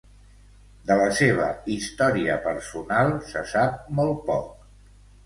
[0.91, 4.49] De la seva història personal se sap molt poc.